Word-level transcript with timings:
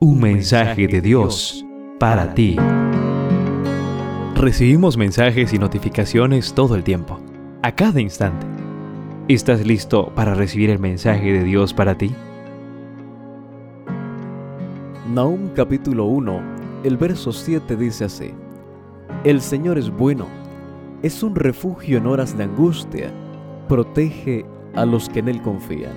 Un 0.00 0.20
mensaje 0.20 0.86
de 0.86 1.00
Dios 1.00 1.66
para 1.98 2.32
ti. 2.32 2.56
Recibimos 4.36 4.96
mensajes 4.96 5.52
y 5.52 5.58
notificaciones 5.58 6.54
todo 6.54 6.76
el 6.76 6.84
tiempo, 6.84 7.18
a 7.64 7.74
cada 7.74 8.00
instante. 8.00 8.46
¿Estás 9.26 9.66
listo 9.66 10.12
para 10.14 10.34
recibir 10.34 10.70
el 10.70 10.78
mensaje 10.78 11.32
de 11.32 11.42
Dios 11.42 11.74
para 11.74 11.98
ti? 11.98 12.14
Nahum 15.12 15.48
capítulo 15.48 16.04
1, 16.04 16.42
el 16.84 16.96
verso 16.96 17.32
7 17.32 17.74
dice 17.74 18.04
así, 18.04 18.30
El 19.24 19.40
Señor 19.40 19.78
es 19.78 19.90
bueno, 19.90 20.28
es 21.02 21.24
un 21.24 21.34
refugio 21.34 21.98
en 21.98 22.06
horas 22.06 22.38
de 22.38 22.44
angustia, 22.44 23.12
protege 23.66 24.46
a 24.76 24.86
los 24.86 25.08
que 25.08 25.18
en 25.18 25.28
Él 25.28 25.42
confían. 25.42 25.94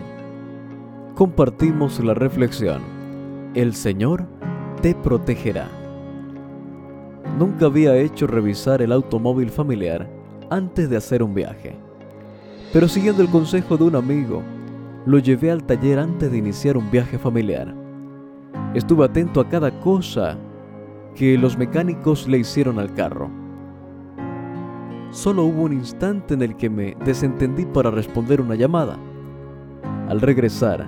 Compartimos 1.14 2.04
la 2.04 2.16
reflexión 2.16 3.01
el 3.54 3.74
Señor 3.74 4.26
te 4.82 4.96
protegerá. 4.96 5.68
Nunca 7.38 7.66
había 7.66 7.98
hecho 7.98 8.26
revisar 8.26 8.82
el 8.82 8.94
automóvil 8.94 9.50
familiar 9.50 10.10
antes 10.50 10.90
de 10.90 10.96
hacer 10.96 11.22
un 11.22 11.34
viaje, 11.34 11.76
pero 12.72 12.88
siguiendo 12.88 13.22
el 13.22 13.30
consejo 13.30 13.76
de 13.76 13.84
un 13.84 13.96
amigo, 13.96 14.42
lo 15.06 15.20
llevé 15.20 15.52
al 15.52 15.64
taller 15.64 16.00
antes 16.00 16.32
de 16.32 16.38
iniciar 16.38 16.78
un 16.78 16.90
viaje 16.90 17.18
familiar. 17.18 17.76
Estuve 18.74 19.04
atento 19.04 19.42
a 19.42 19.50
cada 19.50 19.72
cosa 19.82 20.38
que 21.16 21.38
los 21.38 21.58
mecánicos 21.58 22.30
le 22.30 22.38
hicieron 22.38 22.80
al 22.80 22.94
carro. 22.94 23.30
Solo 25.10 25.44
hubo 25.44 25.64
un 25.64 25.74
instante 25.74 26.36
en 26.36 26.42
el 26.42 26.56
que 26.56 26.70
me 26.70 26.96
desentendí 27.04 27.66
para 27.66 27.92
responder 27.92 28.40
una 28.40 28.56
llamada. 28.56 28.98
Al 30.08 30.22
regresar, 30.22 30.88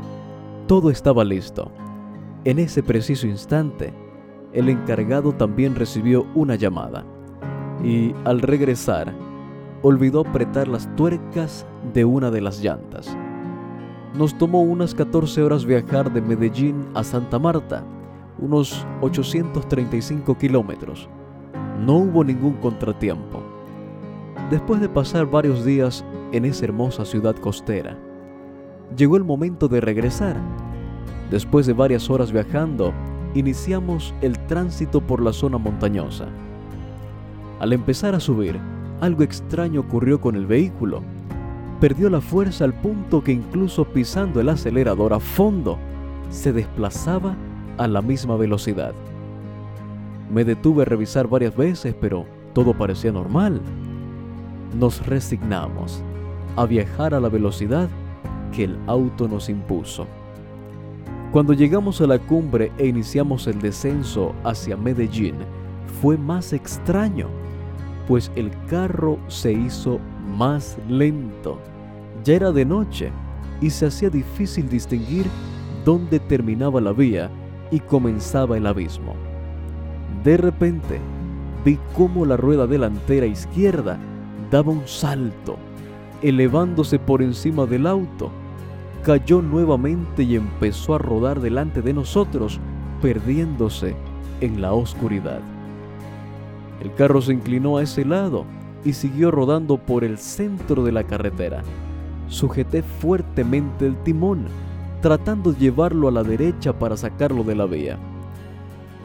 todo 0.67 0.89
estaba 0.89 1.25
listo. 1.25 1.69
En 2.45 2.59
ese 2.59 2.83
preciso 2.83 3.25
instante, 3.25 3.93
el 4.51 4.67
encargado 4.67 5.31
también 5.31 5.75
recibió 5.75 6.27
una 6.35 6.55
llamada 6.55 7.05
y 7.81 8.13
al 8.25 8.41
regresar, 8.41 9.13
olvidó 9.81 10.21
apretar 10.21 10.67
las 10.67 10.93
tuercas 10.97 11.65
de 11.93 12.03
una 12.03 12.31
de 12.31 12.41
las 12.41 12.61
llantas. 12.61 13.17
Nos 14.13 14.37
tomó 14.37 14.61
unas 14.61 14.93
14 14.93 15.41
horas 15.41 15.65
viajar 15.65 16.11
de 16.11 16.21
Medellín 16.21 16.85
a 16.93 17.05
Santa 17.05 17.39
Marta, 17.39 17.85
unos 18.39 18.85
835 18.99 20.37
kilómetros. 20.37 21.07
No 21.79 21.95
hubo 21.95 22.25
ningún 22.25 22.55
contratiempo. 22.55 23.41
Después 24.51 24.81
de 24.81 24.89
pasar 24.89 25.27
varios 25.27 25.63
días 25.63 26.03
en 26.33 26.43
esa 26.43 26.65
hermosa 26.65 27.05
ciudad 27.05 27.37
costera, 27.37 27.97
llegó 28.97 29.15
el 29.15 29.23
momento 29.23 29.69
de 29.69 29.79
regresar 29.79 30.35
Después 31.33 31.65
de 31.65 31.73
varias 31.73 32.11
horas 32.11 32.31
viajando, 32.31 32.93
iniciamos 33.33 34.13
el 34.21 34.37
tránsito 34.45 35.01
por 35.01 35.19
la 35.19 35.33
zona 35.33 35.57
montañosa. 35.57 36.27
Al 37.59 37.73
empezar 37.73 38.13
a 38.13 38.19
subir, 38.19 38.59
algo 39.01 39.23
extraño 39.23 39.79
ocurrió 39.79 40.21
con 40.21 40.35
el 40.35 40.45
vehículo. 40.45 41.01
Perdió 41.79 42.11
la 42.11 42.21
fuerza 42.21 42.65
al 42.65 42.75
punto 42.75 43.23
que 43.23 43.31
incluso 43.31 43.83
pisando 43.83 44.39
el 44.41 44.49
acelerador 44.49 45.11
a 45.11 45.19
fondo, 45.19 45.79
se 46.29 46.53
desplazaba 46.53 47.35
a 47.79 47.87
la 47.87 48.03
misma 48.03 48.37
velocidad. 48.37 48.93
Me 50.31 50.45
detuve 50.45 50.83
a 50.83 50.85
revisar 50.85 51.27
varias 51.27 51.57
veces, 51.57 51.95
pero 51.99 52.27
todo 52.53 52.75
parecía 52.75 53.11
normal. 53.11 53.59
Nos 54.79 55.03
resignamos 55.07 56.03
a 56.55 56.67
viajar 56.67 57.15
a 57.15 57.19
la 57.19 57.29
velocidad 57.29 57.89
que 58.51 58.65
el 58.65 58.77
auto 58.85 59.27
nos 59.27 59.49
impuso. 59.49 60.05
Cuando 61.33 61.53
llegamos 61.53 61.99
a 61.99 62.05
la 62.05 62.19
cumbre 62.19 62.71
e 62.77 62.85
iniciamos 62.85 63.47
el 63.47 63.59
descenso 63.59 64.35
hacia 64.43 64.77
Medellín, 64.77 65.33
fue 65.99 66.15
más 66.15 66.53
extraño, 66.53 67.27
pues 68.07 68.31
el 68.35 68.51
carro 68.67 69.17
se 69.29 69.51
hizo 69.51 69.99
más 70.37 70.77
lento. 70.87 71.57
Ya 72.23 72.35
era 72.35 72.51
de 72.51 72.65
noche 72.65 73.11
y 73.61 73.71
se 73.71 73.87
hacía 73.87 74.11
difícil 74.11 74.69
distinguir 74.69 75.25
dónde 75.83 76.19
terminaba 76.19 76.79
la 76.79 76.93
vía 76.93 77.31
y 77.71 77.79
comenzaba 77.79 78.55
el 78.55 78.67
abismo. 78.67 79.15
De 80.23 80.37
repente, 80.37 80.99
vi 81.65 81.79
cómo 81.95 82.27
la 82.27 82.37
rueda 82.37 82.67
delantera 82.67 83.25
izquierda 83.25 83.97
daba 84.51 84.71
un 84.71 84.87
salto, 84.87 85.57
elevándose 86.21 86.99
por 86.99 87.23
encima 87.23 87.65
del 87.65 87.87
auto 87.87 88.29
cayó 89.03 89.41
nuevamente 89.41 90.23
y 90.23 90.35
empezó 90.35 90.95
a 90.95 90.97
rodar 90.97 91.41
delante 91.41 91.81
de 91.81 91.93
nosotros, 91.93 92.59
perdiéndose 93.01 93.95
en 94.39 94.61
la 94.61 94.73
oscuridad. 94.73 95.41
El 96.81 96.93
carro 96.95 97.21
se 97.21 97.33
inclinó 97.33 97.77
a 97.77 97.83
ese 97.83 98.05
lado 98.05 98.45
y 98.85 98.93
siguió 98.93 99.29
rodando 99.29 99.77
por 99.77 100.03
el 100.03 100.17
centro 100.17 100.83
de 100.83 100.93
la 100.93 101.03
carretera. 101.03 101.63
Sujeté 102.27 102.81
fuertemente 102.81 103.85
el 103.85 103.95
timón, 104.03 104.45
tratando 105.01 105.51
de 105.51 105.59
llevarlo 105.59 106.07
a 106.07 106.11
la 106.11 106.23
derecha 106.23 106.77
para 106.77 106.95
sacarlo 106.95 107.43
de 107.43 107.55
la 107.55 107.65
vía. 107.65 107.97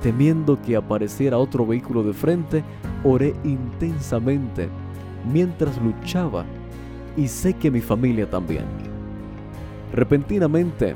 Temiendo 0.00 0.62
que 0.62 0.76
apareciera 0.76 1.38
otro 1.38 1.66
vehículo 1.66 2.04
de 2.04 2.12
frente, 2.12 2.62
oré 3.02 3.34
intensamente 3.42 4.68
mientras 5.32 5.76
luchaba 5.82 6.44
y 7.16 7.26
sé 7.26 7.54
que 7.54 7.70
mi 7.70 7.80
familia 7.80 8.30
también. 8.30 8.87
Repentinamente, 9.92 10.94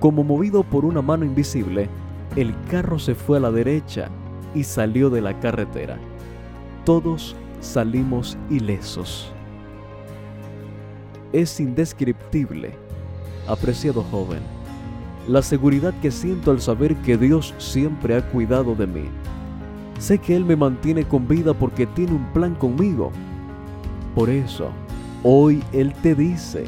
como 0.00 0.22
movido 0.22 0.62
por 0.62 0.84
una 0.84 1.02
mano 1.02 1.24
invisible, 1.24 1.88
el 2.36 2.54
carro 2.70 2.98
se 2.98 3.14
fue 3.14 3.38
a 3.38 3.40
la 3.40 3.50
derecha 3.50 4.08
y 4.54 4.64
salió 4.64 5.10
de 5.10 5.20
la 5.20 5.38
carretera. 5.40 5.98
Todos 6.84 7.34
salimos 7.60 8.36
ilesos. 8.50 9.32
Es 11.32 11.58
indescriptible, 11.60 12.72
apreciado 13.48 14.02
joven, 14.04 14.40
la 15.28 15.42
seguridad 15.42 15.92
que 16.00 16.10
siento 16.10 16.52
al 16.52 16.60
saber 16.60 16.94
que 16.96 17.16
Dios 17.16 17.54
siempre 17.58 18.16
ha 18.16 18.22
cuidado 18.30 18.74
de 18.74 18.86
mí. 18.86 19.04
Sé 19.98 20.18
que 20.18 20.36
Él 20.36 20.44
me 20.44 20.56
mantiene 20.56 21.04
con 21.04 21.26
vida 21.26 21.54
porque 21.54 21.86
tiene 21.86 22.12
un 22.12 22.26
plan 22.32 22.54
conmigo. 22.54 23.10
Por 24.14 24.30
eso, 24.30 24.70
hoy 25.22 25.64
Él 25.72 25.92
te 25.94 26.14
dice, 26.14 26.66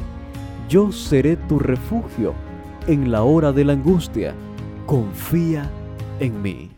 yo 0.69 0.91
seré 0.91 1.35
tu 1.35 1.57
refugio 1.57 2.35
en 2.87 3.11
la 3.11 3.23
hora 3.23 3.51
de 3.51 3.65
la 3.65 3.73
angustia. 3.73 4.35
Confía 4.85 5.69
en 6.19 6.41
mí. 6.43 6.69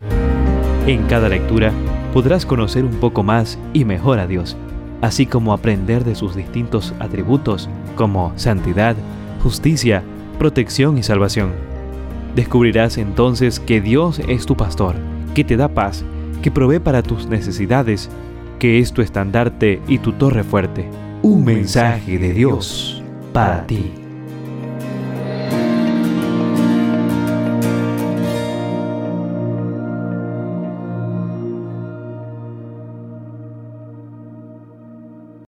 En 0.86 1.04
cada 1.04 1.28
lectura 1.28 1.72
podrás 2.14 2.46
conocer 2.46 2.84
un 2.84 2.94
poco 2.94 3.22
más 3.22 3.58
y 3.74 3.84
mejor 3.84 4.18
a 4.18 4.26
Dios, 4.26 4.56
así 5.02 5.26
como 5.26 5.52
aprender 5.52 6.04
de 6.04 6.14
sus 6.14 6.34
distintos 6.34 6.94
atributos 7.00 7.68
como 7.94 8.32
santidad, 8.36 8.96
justicia, 9.42 10.02
protección 10.38 10.96
y 10.96 11.02
salvación. 11.02 11.52
Descubrirás 12.34 12.96
entonces 12.96 13.60
que 13.60 13.82
Dios 13.82 14.20
es 14.26 14.46
tu 14.46 14.56
pastor, 14.56 14.96
que 15.34 15.44
te 15.44 15.58
da 15.58 15.68
paz, 15.68 16.02
que 16.40 16.50
provee 16.50 16.80
para 16.80 17.02
tus 17.02 17.26
necesidades, 17.26 18.08
que 18.58 18.78
es 18.78 18.92
tu 18.94 19.02
estandarte 19.02 19.82
y 19.86 19.98
tu 19.98 20.12
torre 20.12 20.44
fuerte. 20.44 20.88
Un 21.22 21.44
mensaje 21.44 22.18
de 22.18 22.32
Dios 22.32 23.01
para 23.32 23.66
ti. 23.66 24.01